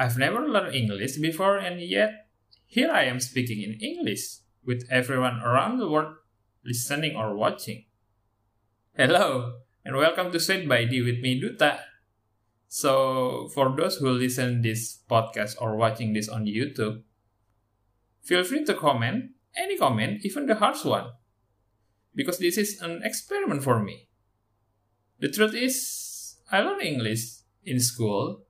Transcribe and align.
I've 0.00 0.16
never 0.16 0.48
learned 0.48 0.74
English 0.74 1.18
before, 1.18 1.58
and 1.58 1.78
yet 1.78 2.24
here 2.64 2.90
I 2.90 3.04
am 3.04 3.20
speaking 3.20 3.60
in 3.60 3.76
English 3.84 4.40
with 4.64 4.88
everyone 4.88 5.44
around 5.44 5.76
the 5.76 5.90
world 5.90 6.16
listening 6.64 7.16
or 7.16 7.36
watching. 7.36 7.84
Hello, 8.96 9.60
and 9.84 9.94
welcome 9.98 10.32
to 10.32 10.40
Sweet 10.40 10.66
by 10.66 10.86
D 10.86 11.02
with 11.02 11.20
me, 11.20 11.36
Duta. 11.36 11.80
So, 12.66 13.50
for 13.52 13.76
those 13.76 13.96
who 13.96 14.08
listen 14.08 14.62
this 14.62 15.04
podcast 15.04 15.60
or 15.60 15.76
watching 15.76 16.14
this 16.14 16.30
on 16.30 16.46
YouTube, 16.46 17.02
feel 18.22 18.42
free 18.42 18.64
to 18.64 18.72
comment 18.72 19.36
any 19.54 19.76
comment, 19.76 20.24
even 20.24 20.46
the 20.46 20.54
harsh 20.54 20.82
one, 20.82 21.12
because 22.14 22.38
this 22.38 22.56
is 22.56 22.80
an 22.80 23.02
experiment 23.04 23.62
for 23.62 23.78
me. 23.84 24.08
The 25.18 25.28
truth 25.28 25.52
is, 25.52 26.40
I 26.50 26.62
learned 26.62 26.80
English 26.80 27.44
in 27.66 27.78
school, 27.80 28.46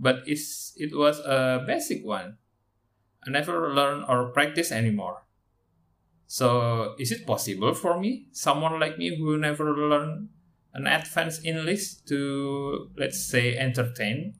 but 0.00 0.24
it's, 0.26 0.72
it 0.76 0.96
was 0.96 1.20
a 1.20 1.62
basic 1.66 2.04
one. 2.04 2.38
I 3.26 3.30
never 3.30 3.74
learn 3.74 4.02
or 4.08 4.32
practice 4.32 4.72
anymore. 4.72 5.24
So, 6.26 6.94
is 6.98 7.12
it 7.12 7.26
possible 7.26 7.74
for 7.74 8.00
me, 8.00 8.28
someone 8.32 8.80
like 8.80 8.96
me 8.96 9.14
who 9.18 9.36
never 9.36 9.76
learned 9.76 10.30
an 10.72 10.86
advanced 10.86 11.44
English, 11.44 12.06
to 12.06 12.88
let's 12.96 13.20
say 13.20 13.58
entertain 13.58 14.34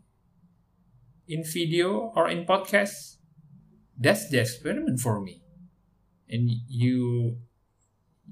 in 1.28 1.44
video 1.44 2.12
or 2.14 2.28
in 2.30 2.46
podcast? 2.46 3.16
That's 3.98 4.30
the 4.30 4.40
experiment 4.40 5.00
for 5.00 5.20
me. 5.20 5.42
And 6.30 6.48
you 6.68 7.38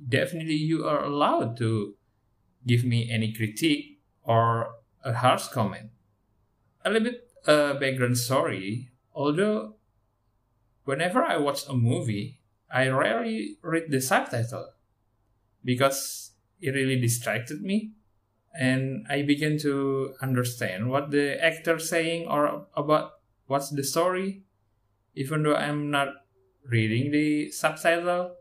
definitely 0.08 0.55
you 0.55 0.86
are 0.86 1.05
allowed 1.05 1.58
to 1.58 1.97
give 2.64 2.84
me 2.84 3.10
any 3.10 3.33
critique 3.34 4.00
or 4.22 4.77
a 5.05 5.12
harsh 5.12 5.48
comment. 5.48 5.91
A 6.84 6.91
little 6.91 7.10
bit 7.10 7.28
uh, 7.46 7.74
background 7.74 8.18
story. 8.18 8.91
Although, 9.14 9.77
whenever 10.84 11.22
I 11.22 11.36
watch 11.36 11.66
a 11.69 11.75
movie, 11.75 12.41
I 12.70 12.89
rarely 12.89 13.58
read 13.62 13.91
the 13.91 14.00
subtitle 14.00 14.70
because 15.64 16.33
it 16.61 16.75
really 16.75 17.00
distracted 17.00 17.62
me, 17.62 17.92
and 18.58 19.06
I 19.08 19.22
began 19.22 19.58
to 19.58 20.14
understand 20.20 20.91
what 20.91 21.11
the 21.11 21.42
actor 21.42 21.78
saying 21.78 22.27
or 22.28 22.67
about 22.77 23.12
what's 23.47 23.70
the 23.70 23.84
story, 23.84 24.45
even 25.14 25.42
though 25.42 25.56
I'm 25.56 25.91
not 25.91 26.08
reading 26.64 27.11
the 27.11 27.50
subtitle. 27.50 28.36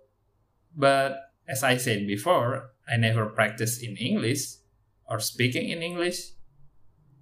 But 0.75 1.17
as 1.47 1.63
I 1.63 1.77
said 1.77 2.05
before, 2.05 2.71
I 2.87 2.97
never 2.97 3.25
practice 3.27 3.81
in 3.81 3.97
English 3.97 4.61
or 5.09 5.19
speaking 5.19 5.69
in 5.69 5.81
English 5.81 6.36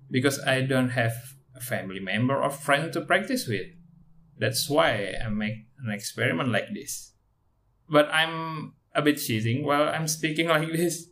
because 0.10 0.40
I 0.40 0.62
don't 0.62 0.90
have 0.90 1.14
a 1.56 1.60
family 1.60 2.00
member 2.00 2.36
or 2.36 2.50
friend 2.50 2.92
to 2.94 3.02
practice 3.02 3.48
with. 3.48 3.68
That's 4.38 4.70
why 4.70 5.16
I 5.24 5.30
make 5.30 5.68
an 5.80 5.92
experiment 5.92 6.50
like 6.50 6.74
this. 6.74 7.14
But 7.90 8.10
I'm 8.12 8.74
a 8.94 9.02
bit 9.02 9.18
cheating 9.18 9.64
while 9.66 9.88
I'm 9.88 10.08
speaking 10.08 10.48
like 10.56 10.72
this 10.72 11.08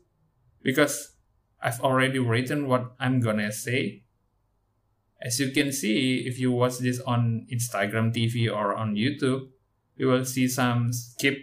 because 0.62 1.16
I've 1.62 1.80
already 1.82 2.20
written 2.20 2.68
what 2.68 2.96
I'm 3.00 3.20
gonna 3.20 3.52
say. 3.52 4.04
As 5.22 5.40
you 5.40 5.52
can 5.52 5.72
see, 5.72 6.28
if 6.28 6.38
you 6.38 6.52
watch 6.52 6.80
this 6.80 7.00
on 7.00 7.48
Instagram 7.52 8.12
TV 8.12 8.52
or 8.52 8.76
on 8.76 8.96
YouTube, 8.96 9.48
you 9.96 10.08
will 10.08 10.26
see 10.26 10.50
some 10.50 10.92
skip 10.92 11.38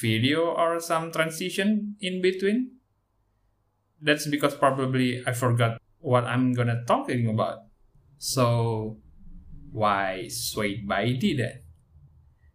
video 0.00 0.54
or 0.54 0.78
some 0.78 1.10
transition 1.10 1.96
in 2.00 2.22
between. 2.22 2.78
That's 4.00 4.26
because 4.28 4.54
probably 4.54 5.26
I 5.26 5.32
forgot 5.32 5.80
what 6.04 6.28
I'm 6.28 6.52
gonna 6.52 6.84
talking 6.84 7.26
about. 7.32 7.64
So 8.20 9.00
why 9.72 10.28
Sweet 10.28 10.86
by 10.86 11.16
D 11.16 11.32
then? 11.32 11.64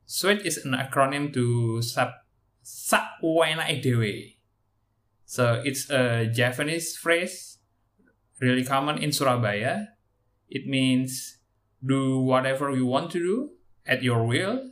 Sweet 0.05 0.45
is 0.45 0.61
an 0.61 0.77
acronym 0.77 1.33
to 1.33 1.81
sub 1.81 2.13
Sawenai 2.61 3.81
Dewe. 3.81 4.37
So 5.25 5.61
it's 5.65 5.89
a 5.89 6.29
Japanese 6.29 6.95
phrase, 6.95 7.57
really 8.39 8.63
common 8.63 9.01
in 9.01 9.11
Surabaya. 9.11 9.97
It 10.47 10.69
means 10.69 11.41
do 11.81 12.21
whatever 12.21 12.69
you 12.69 12.85
want 12.85 13.09
to 13.17 13.19
do 13.19 13.57
at 13.85 14.03
your 14.03 14.25
will, 14.25 14.69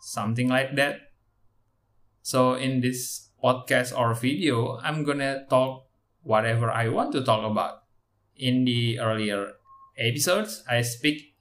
something 0.00 0.48
like 0.48 0.76
that. 0.76 1.12
So 2.22 2.54
in 2.54 2.80
this 2.80 3.28
podcast 3.36 3.92
or 3.92 4.14
video, 4.14 4.80
I'm 4.80 5.04
gonna 5.04 5.44
talk 5.48 5.84
whatever 6.22 6.70
I 6.72 6.88
want 6.88 7.12
to 7.12 7.22
talk 7.22 7.44
about. 7.44 7.83
In 8.36 8.64
the 8.64 8.98
earlier 8.98 9.54
episodes, 9.96 10.64
I 10.68 10.82
speak 10.82 11.34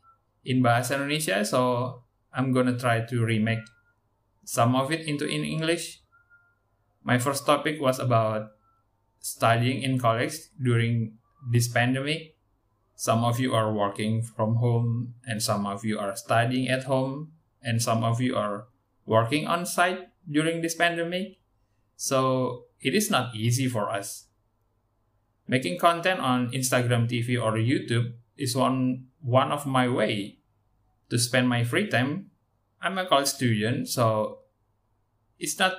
in 0.46 0.62
Bahasa 0.62 0.96
Indonesia, 0.96 1.44
so 1.46 2.04
I'm 2.34 2.54
gonna 2.54 2.78
try 2.78 3.02
to 3.02 3.26
remake 3.26 3.66
some 4.46 4.76
of 4.76 4.92
it 4.92 5.08
into 5.08 5.26
in 5.26 5.44
English. 5.44 6.02
My 7.04 7.18
first 7.18 7.46
topic 7.46 7.82
was 7.82 8.00
about 8.00 8.52
studying 9.20 9.82
in 9.82 10.00
college 10.00 10.36
during 10.62 11.18
this 11.52 11.68
pandemic. 11.68 12.36
Some 12.96 13.24
of 13.24 13.40
you 13.40 13.56
are 13.56 13.74
working 13.74 14.22
from 14.22 14.56
home, 14.56 15.16
and 15.26 15.42
some 15.42 15.66
of 15.66 15.84
you 15.84 15.98
are 15.98 16.16
studying 16.16 16.70
at 16.70 16.84
home, 16.86 17.34
and 17.62 17.82
some 17.82 18.04
of 18.04 18.22
you 18.22 18.36
are 18.36 18.68
working 19.06 19.48
on 19.48 19.66
site 19.66 20.08
during 20.30 20.62
this 20.62 20.76
pandemic. 20.76 21.40
So 21.96 22.66
it 22.80 22.94
is 22.94 23.10
not 23.10 23.36
easy 23.36 23.68
for 23.68 23.90
us. 23.90 24.28
Making 25.48 25.78
content 25.78 26.20
on 26.20 26.52
Instagram 26.52 27.10
TV 27.10 27.42
or 27.42 27.54
YouTube 27.54 28.14
is 28.38 28.56
one 28.56 29.08
one 29.22 29.52
of 29.52 29.66
my 29.66 29.88
way 29.88 30.40
to 31.10 31.20
spend 31.20 31.50
my 31.50 31.64
free 31.64 31.88
time. 31.88 32.32
I'm 32.82 32.98
a 32.98 33.06
college 33.06 33.28
student, 33.28 33.88
so 33.88 34.40
it's 35.40 35.60
not 35.60 35.76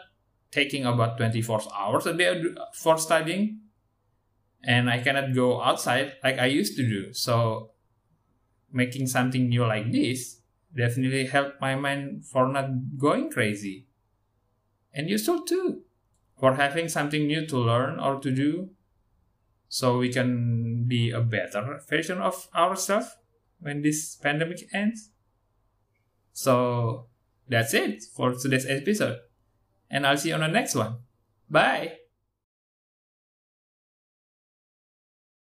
taking 0.50 0.84
about 0.86 1.16
24 1.16 1.62
hours 1.74 2.06
a 2.06 2.14
day 2.14 2.42
for 2.72 2.96
studying. 2.98 3.60
And 4.62 4.88
I 4.88 4.98
cannot 4.98 5.34
go 5.34 5.60
outside 5.60 6.14
like 6.22 6.38
I 6.38 6.46
used 6.46 6.76
to 6.76 6.88
do. 6.88 7.12
So 7.12 7.72
making 8.72 9.06
something 9.06 9.48
new 9.48 9.64
like 9.64 9.92
this 9.92 10.40
definitely 10.74 11.26
helped 11.26 11.60
my 11.60 11.76
mind 11.76 12.26
for 12.26 12.48
not 12.48 12.98
going 12.98 13.30
crazy 13.30 13.86
and 14.92 15.08
you 15.08 15.16
too 15.18 15.82
for 16.38 16.54
having 16.54 16.88
something 16.88 17.26
new 17.26 17.46
to 17.46 17.56
learn 17.56 18.00
or 18.00 18.18
to 18.20 18.30
do 18.30 18.68
so 19.68 19.98
we 19.98 20.12
can 20.12 20.84
be 20.84 21.10
a 21.10 21.20
better 21.20 21.80
version 21.88 22.18
of 22.18 22.48
ourselves 22.54 23.16
when 23.60 23.82
this 23.82 24.16
pandemic 24.16 24.68
ends. 24.72 25.10
So 26.32 27.06
that's 27.48 27.74
it 27.74 28.04
for 28.04 28.34
today's 28.34 28.66
episode. 28.66 29.18
And 29.90 30.06
I'll 30.06 30.16
see 30.16 30.30
you 30.30 30.34
on 30.34 30.40
the 30.40 30.48
next 30.48 30.74
one. 30.74 30.96
Bye. 31.48 32.03